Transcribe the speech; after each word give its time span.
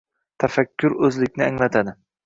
Tafakkur 0.43 0.97
o'zlikni 1.09 1.49
anglatadi. 1.51 1.99